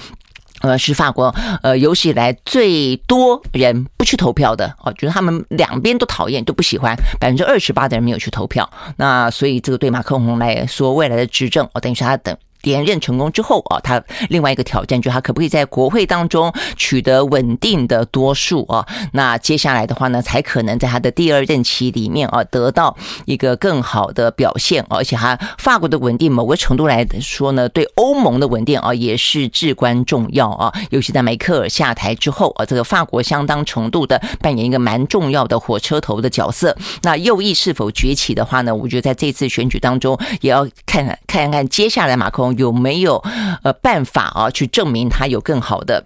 [0.61, 8.69] 呃，是法国呃有史以来最多人不去投票的哦，就是他们两边都讨厌，都不喜欢，百分之二十八的人没有去投票。
[8.97, 12.35] 那所以这个对马克龙来说，未来的执政哦，等于是他等。
[12.63, 18.85] 连任成功之后啊，他另外一个挑战就是他可不可以在国会当中取得稳定的多数啊？
[19.13, 22.95] 那接下来的话呢，才可能在他的第二任期里面啊，得到
[23.25, 24.85] 一个更好的表现。
[24.89, 30.73] 而且他法国的稳定，某个程度来说呢，对欧盟的稳定啊，也是至关重要啊。
[30.89, 36.75] 尤其在梅克尔下台之后啊，这个法国相当程度的扮演一个蛮重要的火车头的角色。
[37.03, 38.75] 那右翼是否崛起的话呢？
[38.75, 43.23] 我觉得在这次选举当中，也要看看看看接下来马克有没有
[43.63, 46.03] 呃办法啊，去证明他有更好的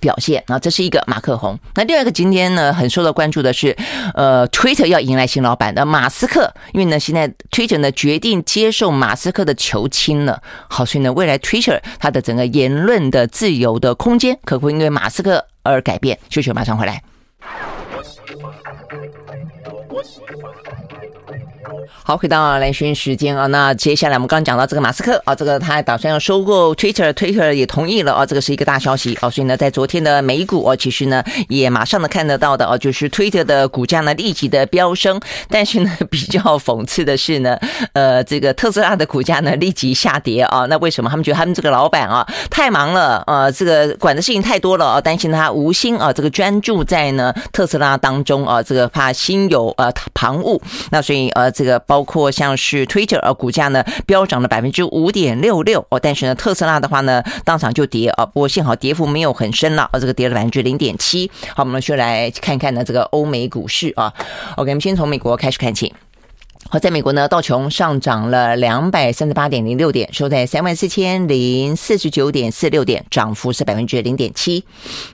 [0.00, 0.42] 表现。
[0.48, 1.58] 那这是一个马克宏。
[1.74, 3.76] 那第二个今天呢，很受到关注的是，
[4.14, 10.42] 呃，Twitter 要迎来新老板的马斯克，因为呢，现在 Twitter 呢决定接受马斯克的求亲了。
[10.68, 16.18] 好，所以呢，未来 Twitter 它的整个言论的自由的空间，可不会因为马斯克而改变。
[16.30, 17.02] 秀秀马上回来。
[22.02, 37.58] 好，回到兰萱时间啊，那接下来我们刚刚讲到这个马斯克啊，这个他打算要收购 Twitter，Twitter 也同意了啊，这个是一个大消息啊，所以呢，在昨天的美股啊，其实呢也马上的看得到的啊，就是 Twitter 的股价呢立即的飙升，但是呢 比较讽刺的是呢，
[37.92, 41.10] 呃，这个特斯拉的股价呢立即下跌啊，那为什么？
[41.10, 50.60] 他们觉得他们这个老板啊太忙了啊，这个管的事情太多了啊，担心他无心啊，这个专注在呢特斯拉当中啊，这个怕心有呃旁骛，
[50.90, 51.75] 那所以呃这个。
[51.80, 61.30] 包括像是 Twitter 啊，股价呢飙涨了百分之五点六六哦，但是呢特斯拉的话呢当场就跌啊，不过幸好跌幅没有很深了，啊，这个跌了百分之零点七。
[61.54, 64.12] 好，我们就来看看呢这个欧美股市啊。
[64.56, 65.92] OK，我们先从美国开始看起。
[66.68, 74.64] 好，在美国呢，道琼上涨了两百三十八点零六点，收在三万四千零四十九点四六点，涨幅是百分之零点七。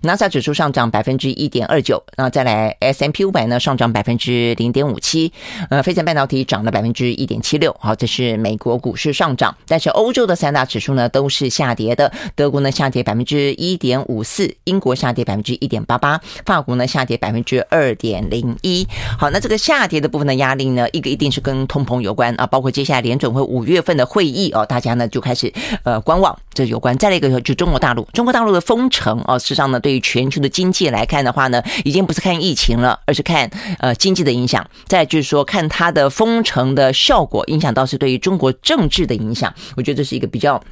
[0.01, 5.31] 纳斯达克指数上涨百分之一点二九，那再来 S M P 五百呢上涨百分之零点五七，
[5.69, 7.77] 呃，费城半导体涨了百分之一点七六。
[7.79, 18.89] 好，这是美国股市上涨，但是欧洲的三大指数呢都是下跌的，德国呢下跌百分之一点五四，英国下跌百分之一点八八，法国呢下跌百分之二点零一。
[19.19, 21.42] 好，那这个下跌的部分的压力呢，一个一定是。
[21.43, 26.97] 跟通膨有关啊，包括接下来联准会五月份的会议哦，大家呢就开始呃观望，这有关。
[26.97, 34.67] 再来一个就中国大陆，中国大陆的封城哦，实上呢对于全球的经济来看的话呢，已经不是看疫情了，而是看呃经济的影响。
[34.87, 39.53] 再就是说看它的封城的效果，影响到是对于中国政治的影响。
[39.77, 40.63] 我觉得这是一个比较。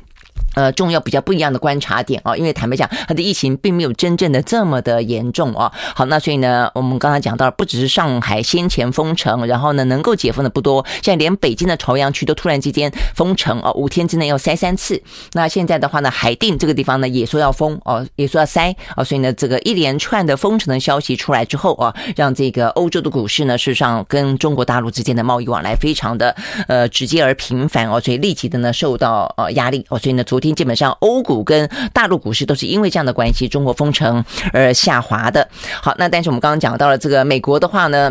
[0.54, 5.70] 呃，重要比较不一样的观察点啊，因为坦白讲，它的疫情并没有真正的这么的严重啊。
[5.94, 15.00] 好，那所以呢，我们刚才讲到，不只是上海先前封城，然后呢，能够解封的不多，现在连北京的朝阳区都突然之间封城哦，五天之内要筛三次。
[15.32, 26.34] 那现在的话呢，海淀这个地方呢，也说要封哦，也说要筛哦，所以呢，这个一连串的封城的消息出来之后啊，让这个欧洲的股市呢，事实上跟中国大陆之间的贸易往来非常的
[26.66, 35.46] 呃直接而频繁哦，所以立即的呢受到呃压力哦，所以呢，昨听基本上欧股跟大陆股市都是因为这样的关系，中国封城而下滑的。
[35.82, 38.10] 好，那但是我们刚刚讲到了这个美国的话呢。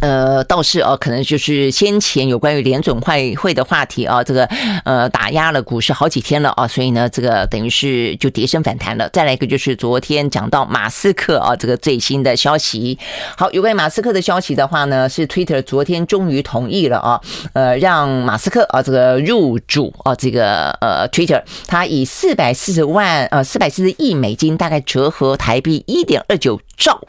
[0.00, 4.44] 呃，倒是哦，可能就是先前有关于联准会会的话题啊，这个
[4.84, 9.08] 呃打压了股市好几天了啊，所以呢，这个等于是就跌升反弹了。
[9.10, 12.98] 再来一个就是昨天讲到马斯克啊，这个最新的消息。
[13.38, 17.18] 好，有关于马斯克的消息的话呢，是 Twitter 昨天终于同意了啊，
[17.54, 27.00] 呃，让马斯克啊这个入主啊这个呃 Twitter，他以四百四十万呃四百四十亿美金，大概折合台币一点二九兆。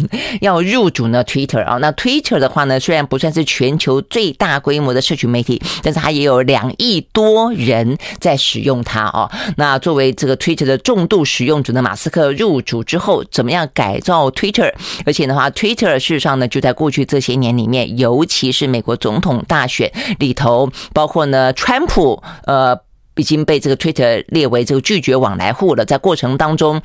[0.40, 9.30] 要入主呢，Twitter 啊，那 Twitter 的话呢，虽然不算是全球最大规模的社群媒体，但是它也有两亿多人在使用它哦。
[9.56, 14.72] 那作为这个 Twitter 的重度使用者的马斯克入主之后，怎么样改造 Twitter？
[15.04, 22.78] 而且的话，Twitter 事实上呢，就在过去这些年里面，尤其是美国总统大选里头，包括呢，川普呃
[23.16, 26.80] 已经被这个 Twitter 列为这个拒绝往来户了，在过程当中。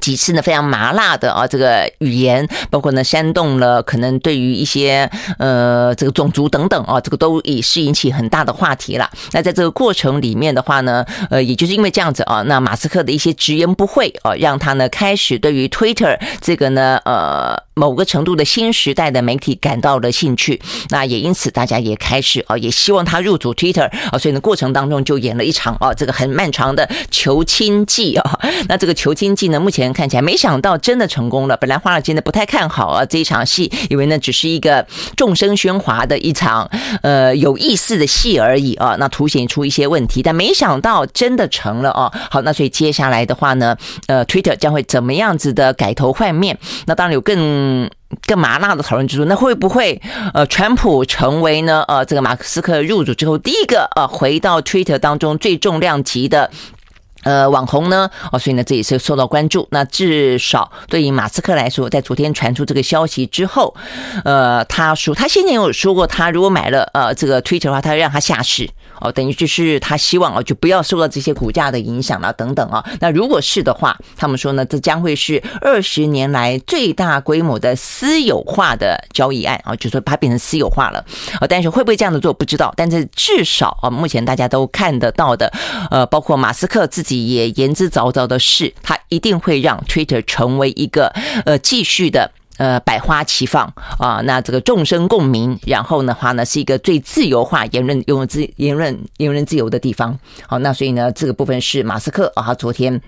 [0.00, 9.10] 几次呢，非常麻辣的啊，这个语言，包括呢煽动了可能对于一些呃这个种族等等啊，这个都已是引起很大的话题了。
[9.32, 17.62] 那在这个过程里面的话呢，呃，也就是因为这样子啊，那马斯克的一些直言不讳啊，让他呢开始对于 Twitter 这个呢呃。
[17.74, 28.38] 某个程度的新时代的媒体感到了兴趣，那也因此大家也开始啊，也希望他入主 Twitter 啊，所以呢过程当中就演了一场啊这个很漫长的求亲记啊。
[28.68, 31.56] 那这个求亲记呢，目前看起来没想到真的成功了。
[31.56, 36.70] 本来华尔街呢不太看好啊这一场戏，以为呢只是一个众声喧哗的一场
[37.00, 42.12] 呃有意思的戏而已啊，那凸显出一些问题，但没想到真的成了啊。
[42.30, 43.74] 好，那所以接下来的话呢，
[44.08, 46.58] 呃，Twitter 将会怎么样子的改头换面？
[46.84, 47.88] 那当然有更。
[48.26, 49.98] 更麻辣的讨论之处，那会不会
[50.34, 56.50] 呃，川普成为呢呃，这个马斯克入主之后第一个呃，回到 Twitter 当中最重量级的
[57.22, 58.10] 呃网红呢？
[58.30, 59.66] 哦，所以呢，这也是受到关注。
[59.70, 63.74] 那至少对于马斯克来说，在昨天传出这个消息之后，
[64.24, 68.68] 呃，他说他先前有说过，他如果买了呃这个 Twitter 的话，他会让他下市。
[69.00, 72.84] 哦，等于就是他希望哦，就不要受到这些股价的影响了，等等啊。
[73.00, 81.04] 那如果是的话，他们说呢，这将会是二十年来最大规模的私有化的交易案啊，就说把它变成私有化了
[81.40, 81.46] 啊。
[81.48, 85.52] 但是会不会这样子做不知道，但是至少啊，目前大家都看得到的，
[85.90, 87.11] 呃，包括马斯克自己。
[87.16, 91.12] 也言之凿凿的是，他一定会让 Twitter 成为一个
[91.44, 100.18] 呃继续的呃百花齐放啊，那这个众生共鸣，然后的话呢是一个最自由化言论、用自言论言论自由的地方。
[100.46, 103.00] 好，那所以呢这个部分是马斯克啊，他昨天。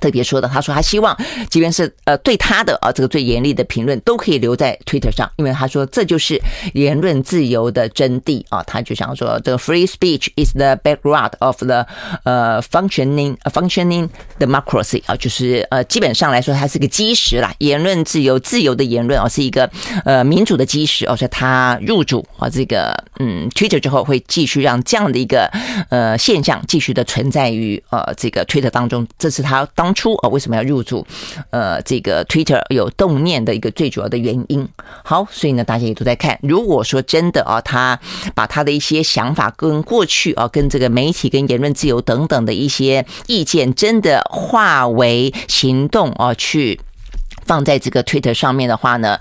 [0.00, 1.16] 特别说的，他说他希望，
[1.50, 6.40] 即便是呃对他的啊这个最严厉的评论，都可以留在 Twitter 上，因为他说这就是
[6.74, 8.62] 言论自由的真谛啊。
[8.64, 11.86] 他就想说，这个 free speech is the bedrock of the
[12.24, 14.08] 呃 functioning functioning
[14.38, 17.54] democracy 啊，就是呃基本上来说，它是个基石啦。
[17.58, 19.70] 言论自由，自由的言论啊，是一个
[20.04, 21.06] 呃民主的基石。
[21.06, 25.50] 而且他入主啊这个嗯 Twitter 之后，会继续让这样的一个
[25.88, 29.06] 呃现象继续的存在于呃这个 Twitter 当中。
[29.18, 29.92] 这是他当。
[29.98, 31.04] 初啊，为什么要入驻？
[31.50, 34.68] 呃，这个 Twitter 有动念的一个最主要的原因。
[35.02, 36.38] 好，所以呢，大家也都在看。
[36.40, 37.98] 如果说真的啊，他
[38.32, 46.78] 把他的一些想法跟过去啊，跟这个媒体、跟言论自由等等的一些意见，真的化为行动啊，去
[47.44, 49.18] 放在这个 Twitter 上面的话呢，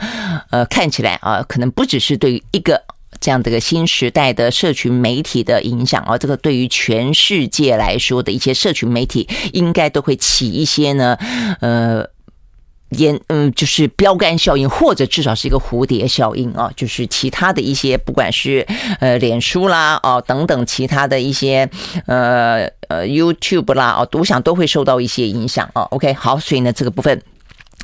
[0.52, 2.84] 呃，看起来啊，可能不只是对于一个。
[3.20, 11.18] 这样的一个新时代的社群媒体的影响啊，这个对于全世界来说的一些社群媒体，应该都会起一些呢，
[11.62, 12.06] 呃，
[12.90, 18.66] 烟嗯，就是标杆效应，或者至少是一个蝴蝶效应啊，就是其他的一些，不管是
[19.00, 21.70] 呃脸书啦哦等等其他的一些
[22.06, 25.82] 呃呃 YouTube 啦哦，我想都会受到一些影响啊。
[25.92, 27.22] OK，好，所以呢这个部分。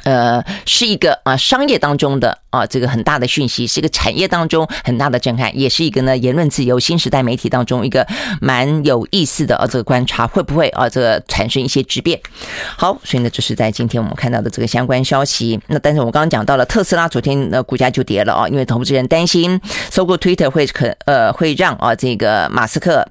[0.03, 8.05] 呃，是一个啊，商业当中的啊，这个很大的讯息，是一个产业当中很大的震撼，也是一个呢，言论自由新时代媒体当中一个
[8.41, 12.19] 蛮有意思的啊，这个观察会不会啊，这个产生一些质变？
[12.77, 15.59] 好，所以呢，这是在今天我们看到的这个相关消息。
[15.67, 19.59] 那但是我刚刚讲到了特斯拉，昨天的股价就跌了啊，因为投资人担心
[19.91, 23.07] 收购 Twitter 会可呃会让啊这个马斯克。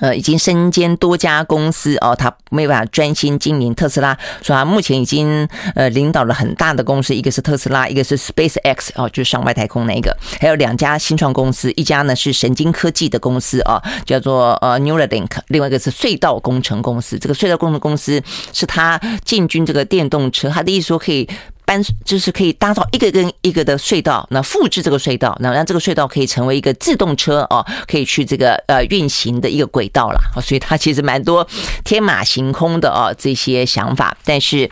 [0.00, 17.18] 呃，已经身兼多家公司哦，他没有办法专心经营特斯拉，说他目前已经呃领导了很大的公司，一个是特斯拉，一个是 SpaceX 哦，就是上外太空那个，还有两家新创公司，一家呢是神经科技的公司哦，叫做呃 Neuralink，另外一个是隧道工程公司。
[17.18, 18.22] 这个隧道工程公司
[18.52, 21.28] 是他进军这个电动车，他的意思说可以。
[21.64, 30.20] 搬就是可以打造一个跟一个的隧道，那复制这个隧道，那让这个隧道可以成为一个自动车哦，可以去这个呃运行的一个轨道了。
[30.42, 31.46] 所以它其实蛮多
[31.84, 34.16] 天马行空的哦这些想法。
[34.24, 34.70] 但是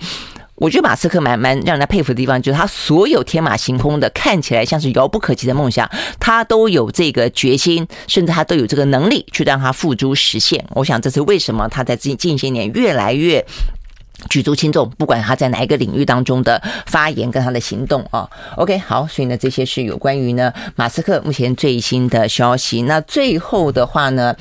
[0.56, 5.90] 我觉得马斯克蛮蛮让人佩服的地方，就是他所有天马行空的看起来像是遥不可及的梦想，
[6.20, 10.64] 他都有这个决心，甚至他都有这个能力去让他付诸实现。
[10.70, 13.44] 我想这是为什么他在近近些年越来越。
[14.28, 18.28] 举足轻重，不管他在哪一个领域当中的发言跟他的行动啊。
[18.56, 22.82] OK，好，所以呢，这些是有关于呢马斯克目前最新的消息。
[22.82, 24.34] 那最后的话呢？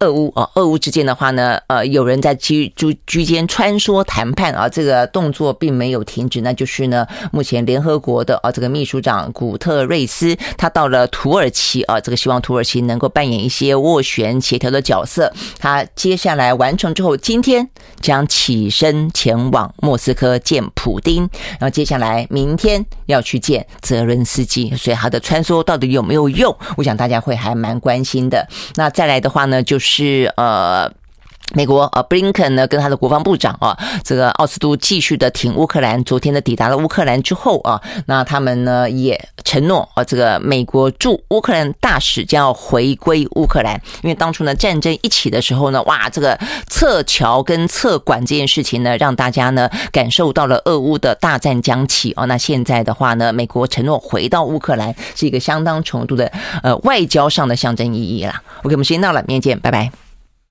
[0.00, 6.42] 俄乌啊，俄乌之间的话呢，呃，有人在居居居间穿梭谈判啊，这个动作并没有停止。
[6.42, 15.32] 那就是呢，目前联合国的啊，这个秘书长古特瑞斯他到了土耳其啊，这个希望土耳其能够扮演一些斡旋协调的角色。
[15.58, 17.66] 他接下来完成之后，今天
[18.02, 21.22] 将起身前往莫斯科见普丁，
[21.58, 24.76] 然后接下来明天要去见泽伦斯基。
[24.76, 26.54] 所以他的穿梭到底有没有用？
[26.76, 28.46] 我想大家会还蛮关心的。
[28.74, 29.85] 那再来的话呢，就是。
[29.86, 30.92] 是呃。
[31.54, 36.02] 美国呃，布林肯呢跟他的国防部长啊，这个奥斯都继续的挺乌克兰。
[36.04, 43.80] 昨天呢抵达了乌克兰之后啊，那他们呢也承诺啊，这个美国驻乌克兰大使将要回归乌克兰。
[44.02, 46.38] 因为当初呢战争一起的时候呢，哇，这个
[46.68, 52.26] 撤侨跟撤馆这件事情呢，让大家呢感受到了俄乌的大战将起哦。
[52.26, 56.30] 那现在的话呢，美国承诺回到乌克兰，是一个相当程度的
[56.62, 58.42] 呃外交上的象征意义啦。
[58.64, 60.05] OK，我们时间到了，明天见，拜拜。